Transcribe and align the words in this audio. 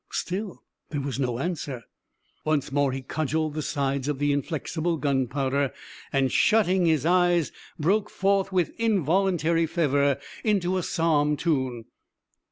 Still 0.09 0.63
there 0.89 0.99
was 0.99 1.19
no 1.19 1.37
answer. 1.37 1.83
Once 2.43 2.71
more 2.71 2.91
he 2.91 3.03
cudgeled 3.03 3.53
the 3.53 3.61
sides 3.61 4.07
of 4.07 4.17
the 4.17 4.31
inflexible 4.33 4.97
Gunpowder, 4.97 5.71
and 6.11 6.31
shutting 6.31 6.87
his 6.87 7.05
eyes, 7.05 7.51
broke 7.77 8.09
forth 8.09 8.51
with 8.51 8.71
involuntary 8.79 9.67
fervor 9.67 10.17
into 10.43 10.75
a 10.79 10.81
psalm 10.81 11.37
tune. 11.37 11.85